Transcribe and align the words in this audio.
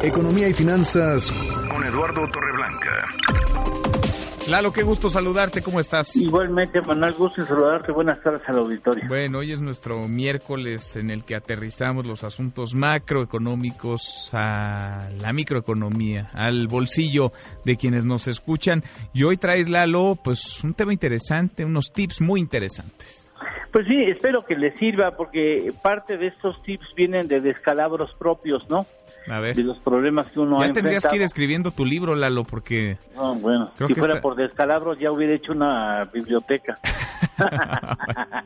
Economía 0.00 0.48
y 0.48 0.52
finanzas 0.52 1.32
con 1.68 1.84
Eduardo 1.84 2.20
Torreblanca. 2.30 3.08
Lalo, 4.48 4.72
qué 4.72 4.84
gusto 4.84 5.08
saludarte, 5.08 5.60
¿cómo 5.60 5.80
estás? 5.80 6.14
Igualmente, 6.14 6.80
Manuel, 6.82 7.12
gusto 7.14 7.40
en 7.40 7.48
saludarte. 7.48 7.90
Buenas 7.90 8.22
tardes 8.22 8.42
al 8.46 8.58
auditorio. 8.58 9.02
Bueno, 9.08 9.40
hoy 9.40 9.50
es 9.50 9.60
nuestro 9.60 10.06
miércoles 10.06 10.94
en 10.94 11.10
el 11.10 11.24
que 11.24 11.34
aterrizamos 11.34 12.06
los 12.06 12.22
asuntos 12.22 12.76
macroeconómicos 12.76 14.30
a 14.34 15.08
la 15.20 15.32
microeconomía, 15.32 16.30
al 16.32 16.68
bolsillo 16.68 17.32
de 17.64 17.74
quienes 17.74 18.04
nos 18.04 18.28
escuchan. 18.28 18.84
Y 19.12 19.24
hoy 19.24 19.36
traes, 19.36 19.68
Lalo, 19.68 20.16
pues 20.22 20.62
un 20.62 20.74
tema 20.74 20.92
interesante, 20.92 21.64
unos 21.64 21.92
tips 21.92 22.20
muy 22.20 22.38
interesantes. 22.38 23.31
Pues 23.72 23.86
sí, 23.86 23.96
espero 24.02 24.44
que 24.44 24.54
les 24.54 24.74
sirva 24.76 25.12
porque 25.12 25.72
parte 25.82 26.18
de 26.18 26.26
estos 26.26 26.60
tips 26.62 26.94
vienen 26.94 27.26
de 27.26 27.40
descalabros 27.40 28.14
propios, 28.18 28.68
¿no? 28.68 28.84
A 29.30 29.40
ver. 29.40 29.56
De 29.56 29.64
los 29.64 29.78
problemas 29.78 30.30
que 30.30 30.40
uno 30.40 30.62
ya 30.62 30.72
tendrías 30.72 31.06
que 31.06 31.16
ir 31.16 31.22
escribiendo 31.22 31.70
tu 31.70 31.86
libro, 31.86 32.14
Lalo, 32.14 32.42
porque... 32.44 32.98
No, 33.16 33.34
bueno, 33.36 33.70
si 33.86 33.94
fuera 33.94 34.20
por 34.20 34.36
descalabros 34.36 34.98
ya 34.98 35.10
hubiera 35.10 35.34
hecho 35.34 35.52
una 35.52 36.04
biblioteca. 36.12 36.74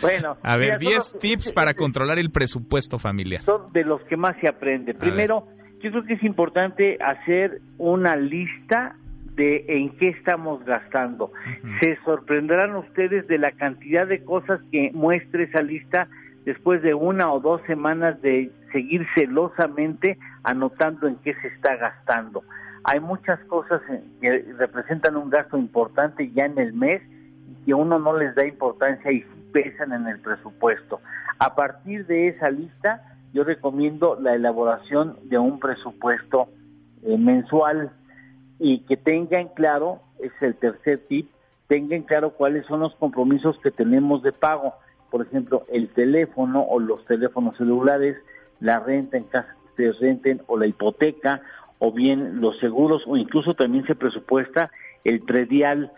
bueno. 0.00 0.36
A 0.42 0.56
ver, 0.56 0.78
10 0.78 1.18
tips 1.18 1.52
para 1.52 1.74
controlar 1.74 2.20
el 2.20 2.30
presupuesto 2.30 2.98
familiar. 2.98 3.42
Son 3.42 3.72
de 3.72 3.82
los 3.82 4.02
que 4.04 4.16
más 4.16 4.36
se 4.40 4.46
aprende. 4.46 4.94
Primero, 4.94 5.48
yo 5.82 5.90
creo 5.90 6.04
que 6.04 6.14
es 6.14 6.22
importante 6.22 6.98
hacer 7.00 7.60
una 7.78 8.14
lista 8.14 8.94
de 9.38 9.64
en 9.68 9.90
qué 9.96 10.08
estamos 10.08 10.64
gastando. 10.64 11.32
Se 11.80 11.96
sorprenderán 12.04 12.74
ustedes 12.74 13.26
de 13.28 13.38
la 13.38 13.52
cantidad 13.52 14.06
de 14.06 14.22
cosas 14.24 14.60
que 14.72 14.90
muestre 14.92 15.44
esa 15.44 15.62
lista 15.62 16.08
después 16.44 16.82
de 16.82 16.92
una 16.92 17.32
o 17.32 17.38
dos 17.38 17.62
semanas 17.66 18.20
de 18.20 18.50
seguir 18.72 19.06
celosamente 19.14 20.18
anotando 20.42 21.06
en 21.06 21.16
qué 21.16 21.34
se 21.34 21.48
está 21.48 21.76
gastando. 21.76 22.42
Hay 22.82 22.98
muchas 22.98 23.38
cosas 23.44 23.80
que 24.20 24.44
representan 24.58 25.16
un 25.16 25.30
gasto 25.30 25.56
importante 25.56 26.30
ya 26.32 26.46
en 26.46 26.58
el 26.58 26.72
mes 26.72 27.00
y 27.48 27.64
que 27.64 27.74
uno 27.74 27.98
no 28.00 28.18
les 28.18 28.34
da 28.34 28.44
importancia 28.44 29.12
y 29.12 29.24
pesan 29.52 29.92
en 29.92 30.08
el 30.08 30.18
presupuesto. 30.18 31.00
A 31.38 31.54
partir 31.54 32.06
de 32.06 32.28
esa 32.28 32.50
lista, 32.50 33.02
yo 33.32 33.44
recomiendo 33.44 34.18
la 34.20 34.34
elaboración 34.34 35.16
de 35.24 35.38
un 35.38 35.60
presupuesto 35.60 36.48
eh, 37.04 37.16
mensual 37.16 37.92
y 38.58 38.80
que 38.80 38.96
tengan 38.96 39.48
claro, 39.48 40.00
es 40.20 40.32
el 40.40 40.54
tercer 40.54 40.98
tip, 41.08 41.30
tengan 41.66 42.02
claro 42.02 42.30
cuáles 42.30 42.66
son 42.66 42.80
los 42.80 42.94
compromisos 42.96 43.58
que 43.60 43.70
tenemos 43.70 44.22
de 44.22 44.32
pago. 44.32 44.74
Por 45.10 45.22
ejemplo, 45.22 45.64
el 45.72 45.88
teléfono 45.88 46.62
o 46.62 46.78
los 46.78 47.04
teléfonos 47.04 47.56
celulares, 47.56 48.16
la 48.60 48.80
renta 48.80 49.16
en 49.16 49.24
casa 49.24 49.54
que 49.62 49.68
ustedes 49.68 50.00
renten 50.00 50.42
o 50.46 50.58
la 50.58 50.66
hipoteca 50.66 51.42
o 51.78 51.92
bien 51.92 52.40
los 52.40 52.58
seguros 52.58 53.04
o 53.06 53.16
incluso 53.16 53.54
también 53.54 53.86
se 53.86 53.94
presupuesta 53.94 54.70
el 55.04 55.20
predial 55.20 55.92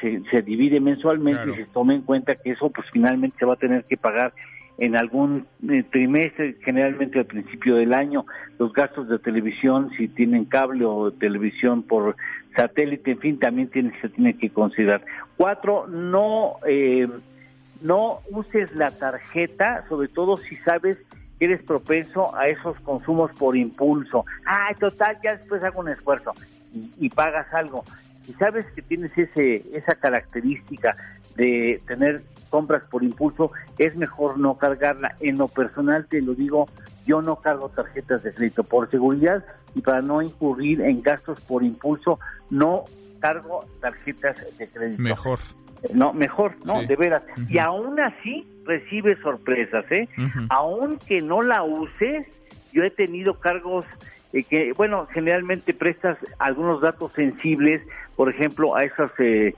se, 0.00 0.22
se 0.30 0.42
divide 0.42 0.80
mensualmente 0.80 1.50
y 1.50 1.56
se 1.56 1.64
toma 1.66 1.94
en 1.94 2.02
cuenta 2.02 2.36
que 2.36 2.52
eso 2.52 2.70
pues 2.70 2.86
finalmente 2.92 3.36
se 3.38 3.44
va 3.44 3.54
a 3.54 3.56
tener 3.56 3.84
que 3.84 3.96
pagar 3.96 4.32
en 4.78 4.94
algún 4.94 5.46
eh, 5.68 5.82
trimestre, 5.90 6.56
generalmente 6.62 7.18
al 7.18 7.26
principio 7.26 7.74
del 7.74 7.92
año, 7.92 8.24
los 8.58 8.72
gastos 8.72 9.08
de 9.08 9.18
televisión, 9.18 9.90
si 9.96 10.06
tienen 10.06 10.44
cable 10.44 10.84
o 10.84 11.10
televisión 11.10 11.82
por 11.82 12.16
satélite, 12.54 13.10
en 13.10 13.18
fin, 13.18 13.38
también 13.38 13.68
tiene, 13.68 13.92
se 14.00 14.08
tiene 14.08 14.38
que 14.38 14.50
considerar. 14.50 15.04
Cuatro, 15.36 15.88
no, 15.88 16.56
eh, 16.66 17.08
no 17.82 18.20
uses 18.30 18.74
la 18.76 18.92
tarjeta, 18.92 19.84
sobre 19.88 20.08
todo 20.08 20.36
si 20.36 20.54
sabes 20.56 20.96
que 21.38 21.46
eres 21.46 21.62
propenso 21.64 22.34
a 22.36 22.48
esos 22.48 22.78
consumos 22.80 23.32
por 23.36 23.56
impulso. 23.56 24.24
Ah, 24.46 24.70
total, 24.78 25.18
ya 25.24 25.36
después 25.36 25.62
hago 25.64 25.80
un 25.80 25.88
esfuerzo 25.88 26.32
y, 26.72 26.90
y 26.98 27.10
pagas 27.10 27.52
algo. 27.52 27.84
Si 28.22 28.32
sabes 28.34 28.64
que 28.72 28.82
tienes 28.82 29.16
ese, 29.16 29.62
esa 29.72 29.96
característica 29.96 30.96
de 31.36 31.80
tener 31.86 32.22
compras 32.48 32.82
por 32.90 33.02
impulso, 33.02 33.52
es 33.78 33.96
mejor 33.96 34.38
no 34.38 34.58
cargarla. 34.58 35.16
En 35.20 35.38
lo 35.38 35.48
personal 35.48 36.06
te 36.06 36.20
lo 36.20 36.34
digo, 36.34 36.68
yo 37.06 37.22
no 37.22 37.36
cargo 37.36 37.68
tarjetas 37.68 38.22
de 38.22 38.32
crédito 38.34 38.64
por 38.64 38.90
seguridad 38.90 39.44
y 39.74 39.80
para 39.80 40.02
no 40.02 40.22
incurrir 40.22 40.80
en 40.80 41.02
gastos 41.02 41.40
por 41.40 41.62
impulso, 41.62 42.18
no 42.50 42.84
cargo 43.20 43.64
tarjetas 43.80 44.36
de 44.58 44.68
crédito. 44.68 45.02
Mejor. 45.02 45.38
No, 45.94 46.12
mejor, 46.12 46.56
no, 46.64 46.82
de 46.84 46.96
veras. 46.96 47.22
Y 47.48 47.58
aún 47.60 48.00
así 48.00 48.44
recibe 48.64 49.16
sorpresas, 49.22 49.84
¿eh? 49.92 50.08
Aunque 50.50 51.20
no 51.20 51.40
la 51.42 51.62
uses, 51.62 52.26
yo 52.72 52.82
he 52.82 52.90
tenido 52.90 53.34
cargos 53.34 53.86
eh, 54.32 54.42
que, 54.42 54.72
bueno, 54.72 55.06
generalmente 55.12 55.72
prestas 55.72 56.18
algunos 56.38 56.80
datos 56.80 57.12
sensibles, 57.12 57.80
por 58.16 58.28
ejemplo, 58.28 58.76
a 58.76 58.84
esos 58.84 59.10
eh, 59.18 59.54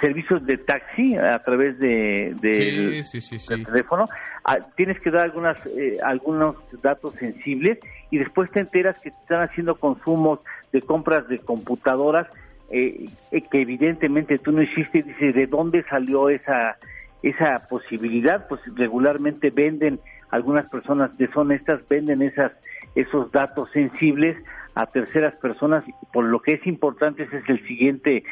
servicios 0.00 0.44
de 0.46 0.58
taxi 0.58 1.16
a 1.16 1.38
través 1.40 1.78
de, 1.78 2.34
del 2.40 3.64
teléfono. 3.64 4.06
Ah, 4.44 4.58
tienes 4.76 5.00
que 5.00 5.10
dar 5.10 5.24
algunas 5.24 5.64
eh, 5.66 5.98
algunos 6.02 6.56
datos 6.82 7.14
sensibles 7.14 7.78
y 8.10 8.18
después 8.18 8.50
te 8.50 8.60
enteras 8.60 8.98
que 8.98 9.10
te 9.10 9.16
están 9.22 9.42
haciendo 9.42 9.76
consumos 9.76 10.40
de 10.72 10.82
compras 10.82 11.28
de 11.28 11.38
computadoras 11.38 12.26
que 12.70 13.60
evidentemente 13.60 14.38
tú 14.38 14.50
no 14.50 14.62
hiciste 14.62 14.98
y 14.98 15.02
dices, 15.02 15.34
¿de 15.34 15.46
dónde 15.46 15.84
salió 15.84 16.28
esa 16.28 16.76
esa 17.22 17.66
posibilidad? 17.68 18.48
Pues 18.48 18.60
regularmente 18.74 19.50
venden 19.50 20.00
algunas 20.30 20.68
personas 20.68 21.16
deshonestas 21.16 21.80
venden 21.88 22.22
esas 22.22 22.52
esos 22.94 23.30
datos 23.32 23.70
sensibles 23.72 24.36
a 24.74 24.86
terceras 24.86 25.34
personas. 25.36 25.84
Por 26.12 26.24
lo 26.24 26.40
que 26.40 26.52
es 26.52 26.66
importante, 26.66 27.24
ese 27.24 27.38
es 27.38 27.48
el 27.48 27.66
siguiente 27.66 28.24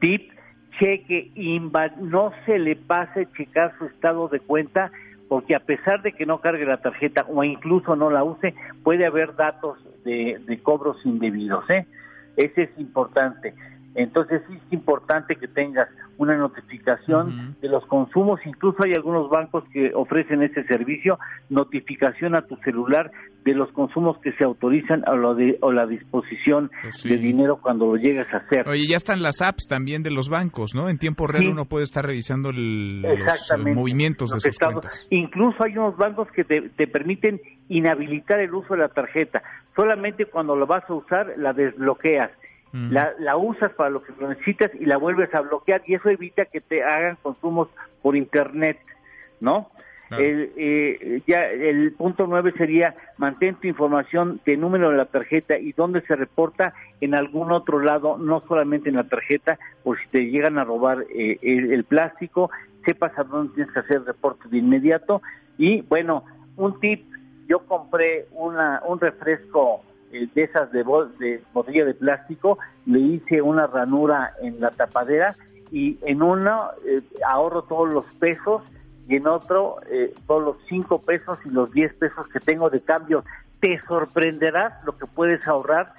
tip, 0.00 0.32
cheque 0.78 1.30
INVA, 1.34 1.88
no 1.98 2.32
se 2.46 2.58
le 2.58 2.76
pase 2.76 3.28
checar 3.36 3.76
su 3.78 3.86
estado 3.86 4.28
de 4.28 4.40
cuenta 4.40 4.90
porque 5.28 5.54
a 5.54 5.60
pesar 5.60 6.02
de 6.02 6.12
que 6.12 6.24
no 6.24 6.40
cargue 6.40 6.64
la 6.64 6.78
tarjeta 6.78 7.26
o 7.28 7.44
incluso 7.44 7.94
no 7.96 8.10
la 8.10 8.24
use, 8.24 8.54
puede 8.82 9.04
haber 9.04 9.36
datos 9.36 9.78
de, 10.04 10.40
de 10.46 10.62
cobros 10.62 10.96
indebidos. 11.04 11.68
¿eh? 11.68 11.86
Ese 12.36 12.62
es 12.62 12.70
importante. 12.78 13.54
Entonces 13.98 14.42
sí 14.46 14.54
es 14.54 14.72
importante 14.72 15.34
que 15.34 15.48
tengas 15.48 15.88
una 16.18 16.36
notificación 16.36 17.56
de 17.60 17.68
los 17.68 17.84
consumos, 17.86 18.38
incluso 18.44 18.84
hay 18.84 18.92
algunos 18.92 19.28
bancos 19.28 19.64
que 19.72 19.90
ofrecen 19.92 20.40
ese 20.44 20.62
servicio, 20.64 21.18
notificación 21.48 22.36
a 22.36 22.42
tu 22.42 22.54
celular 22.58 23.10
de 23.44 23.54
los 23.54 23.72
consumos 23.72 24.16
que 24.22 24.30
se 24.34 24.44
autorizan 24.44 25.02
o, 25.08 25.16
lo 25.16 25.34
de, 25.34 25.58
o 25.62 25.72
la 25.72 25.86
disposición 25.86 26.70
pues 26.80 27.02
de 27.02 27.16
dinero 27.16 27.58
cuando 27.60 27.86
lo 27.86 27.96
llegas 27.96 28.32
a 28.32 28.36
hacer. 28.36 28.68
Oye, 28.68 28.86
ya 28.88 28.96
están 28.96 29.20
las 29.20 29.42
apps 29.42 29.66
también 29.66 30.04
de 30.04 30.12
los 30.12 30.28
bancos, 30.28 30.76
¿no? 30.76 30.88
En 30.88 30.98
tiempo 30.98 31.26
real 31.26 31.48
uno 31.48 31.64
puede 31.64 31.82
estar 31.82 32.06
revisando 32.06 32.52
los 32.52 33.18
movimientos 33.74 34.30
de 34.30 34.38
sus 34.38 34.58
cuentas. 34.60 35.08
Incluso 35.10 35.64
hay 35.64 35.76
unos 35.76 35.96
bancos 35.96 36.28
que 36.30 36.44
te, 36.44 36.68
te 36.68 36.86
permiten 36.86 37.40
inhabilitar 37.68 38.38
el 38.38 38.54
uso 38.54 38.74
de 38.74 38.80
la 38.80 38.90
tarjeta. 38.90 39.42
Solamente 39.74 40.26
cuando 40.26 40.54
lo 40.54 40.68
vas 40.68 40.88
a 40.88 40.94
usar 40.94 41.34
la 41.36 41.52
desbloqueas 41.52 42.30
la, 42.72 43.12
la, 43.18 43.36
usas 43.36 43.72
para 43.72 43.90
lo 43.90 44.02
que 44.02 44.12
lo 44.20 44.28
necesitas 44.28 44.70
y 44.78 44.84
la 44.84 44.98
vuelves 44.98 45.34
a 45.34 45.40
bloquear 45.40 45.82
y 45.86 45.94
eso 45.94 46.10
evita 46.10 46.44
que 46.44 46.60
te 46.60 46.82
hagan 46.82 47.16
consumos 47.22 47.68
por 48.02 48.16
internet, 48.16 48.78
¿no? 49.40 49.70
El, 50.10 50.52
eh, 50.56 51.20
ya 51.26 51.44
el 51.46 51.92
punto 51.92 52.26
nueve 52.26 52.54
sería 52.56 52.94
mantén 53.18 53.56
tu 53.56 53.68
información 53.68 54.40
de 54.46 54.56
número 54.56 54.90
de 54.90 54.96
la 54.96 55.04
tarjeta 55.04 55.58
y 55.58 55.72
dónde 55.72 56.00
se 56.00 56.16
reporta 56.16 56.72
en 57.02 57.14
algún 57.14 57.52
otro 57.52 57.78
lado, 57.80 58.16
no 58.16 58.42
solamente 58.48 58.88
en 58.88 58.96
la 58.96 59.04
tarjeta, 59.04 59.58
por 59.82 59.98
si 59.98 60.08
te 60.08 60.30
llegan 60.30 60.56
a 60.56 60.64
robar 60.64 61.04
eh, 61.14 61.38
el, 61.42 61.72
el, 61.72 61.84
plástico, 61.84 62.50
sepas 62.86 63.18
a 63.18 63.24
dónde 63.24 63.54
tienes 63.54 63.72
que 63.72 63.80
hacer 63.80 64.02
reporte 64.04 64.48
de 64.48 64.56
inmediato. 64.56 65.20
Y 65.58 65.82
bueno, 65.82 66.24
un 66.56 66.80
tip, 66.80 67.04
yo 67.46 67.60
compré 67.66 68.28
una, 68.32 68.80
un 68.86 68.98
refresco 69.00 69.82
eh, 70.12 70.28
de 70.34 70.42
esas 70.42 70.70
de, 70.72 70.84
de 71.18 71.42
botella 71.52 71.84
de 71.84 71.94
plástico, 71.94 72.58
le 72.86 73.00
hice 73.00 73.42
una 73.42 73.66
ranura 73.66 74.32
en 74.42 74.60
la 74.60 74.70
tapadera 74.70 75.36
y 75.70 75.98
en 76.02 76.22
uno 76.22 76.70
eh, 76.86 77.02
ahorro 77.26 77.62
todos 77.62 77.92
los 77.92 78.04
pesos 78.18 78.62
y 79.08 79.16
en 79.16 79.26
otro 79.26 79.76
eh, 79.90 80.14
todos 80.26 80.42
los 80.42 80.56
cinco 80.68 81.00
pesos 81.02 81.38
y 81.44 81.50
los 81.50 81.72
diez 81.72 81.92
pesos 81.94 82.26
que 82.28 82.40
tengo 82.40 82.70
de 82.70 82.80
cambio. 82.80 83.24
Te 83.60 83.80
sorprenderás 83.86 84.84
lo 84.84 84.96
que 84.96 85.06
puedes 85.06 85.46
ahorrar 85.46 85.92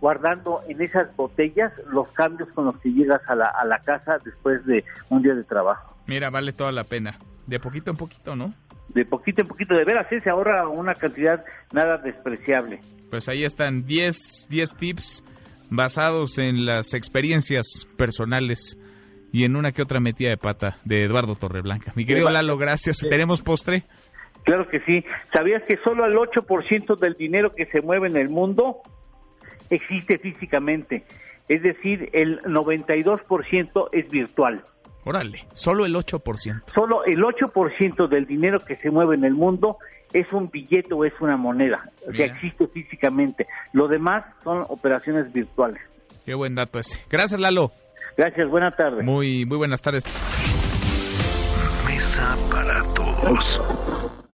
guardando 0.00 0.62
en 0.66 0.80
esas 0.82 1.14
botellas 1.14 1.72
los 1.88 2.08
cambios 2.08 2.48
con 2.50 2.64
los 2.64 2.76
que 2.78 2.92
llegas 2.92 3.22
a 3.28 3.36
la, 3.36 3.46
a 3.46 3.64
la 3.64 3.78
casa 3.78 4.18
después 4.24 4.64
de 4.66 4.84
un 5.10 5.22
día 5.22 5.34
de 5.34 5.44
trabajo. 5.44 5.96
Mira, 6.06 6.30
vale 6.30 6.52
toda 6.52 6.72
la 6.72 6.84
pena. 6.84 7.16
De 7.46 7.60
poquito 7.60 7.90
en 7.90 7.96
poquito, 7.96 8.34
¿no? 8.34 8.52
De 8.94 9.04
poquito 9.04 9.42
en 9.42 9.48
poquito, 9.48 9.74
de 9.74 9.84
veras, 9.84 10.06
se 10.08 10.28
ahorra 10.28 10.68
una 10.68 10.94
cantidad 10.94 11.44
nada 11.72 11.98
despreciable 11.98 12.80
pues 13.12 13.28
ahí 13.28 13.44
están 13.44 13.84
10, 13.84 14.48
10 14.48 14.76
tips 14.76 15.22
basados 15.68 16.38
en 16.38 16.64
las 16.64 16.94
experiencias 16.94 17.86
personales 17.98 18.78
y 19.34 19.44
en 19.44 19.54
una 19.54 19.70
que 19.70 19.82
otra 19.82 20.00
metida 20.00 20.30
de 20.30 20.38
pata 20.38 20.78
de 20.86 21.02
Eduardo 21.02 21.34
Torreblanca. 21.34 21.92
Mi 21.94 22.06
querido 22.06 22.30
Lalo, 22.30 22.56
gracias. 22.56 23.06
¿Tenemos 23.10 23.42
postre? 23.42 23.82
Claro 24.44 24.66
que 24.66 24.80
sí. 24.80 25.04
¿Sabías 25.30 25.62
que 25.68 25.76
solo 25.84 26.06
el 26.06 26.16
8% 26.16 26.98
del 26.98 27.12
dinero 27.12 27.54
que 27.54 27.66
se 27.66 27.82
mueve 27.82 28.08
en 28.08 28.16
el 28.16 28.30
mundo 28.30 28.78
existe 29.68 30.16
físicamente? 30.16 31.04
Es 31.50 31.62
decir, 31.62 32.08
el 32.14 32.40
92% 32.44 33.90
es 33.92 34.10
virtual. 34.10 34.62
Órale, 35.04 35.46
solo 35.52 35.84
el 35.84 35.94
8%. 35.94 36.62
Solo 36.72 37.04
el 37.04 37.20
8% 37.20 38.08
del 38.08 38.26
dinero 38.26 38.60
que 38.60 38.76
se 38.76 38.90
mueve 38.90 39.16
en 39.16 39.24
el 39.24 39.34
mundo 39.34 39.78
es 40.12 40.30
un 40.32 40.50
billete 40.50 40.94
o 40.94 41.04
es 41.04 41.12
una 41.20 41.36
moneda, 41.36 41.90
o 42.06 42.12
sea, 42.12 42.26
existe 42.26 42.66
físicamente. 42.68 43.46
Lo 43.72 43.88
demás 43.88 44.24
son 44.44 44.64
operaciones 44.68 45.32
virtuales. 45.32 45.80
Qué 46.24 46.34
buen 46.34 46.54
dato 46.54 46.78
ese. 46.78 47.00
Gracias, 47.10 47.40
Lalo. 47.40 47.72
Gracias, 48.16 48.48
buenas 48.48 48.76
tardes. 48.76 49.04
Muy, 49.04 49.44
muy 49.46 49.56
buenas 49.56 49.80
tardes. 49.80 50.04
Mesa 51.86 52.36
para 52.50 52.82
todos. 52.94 53.91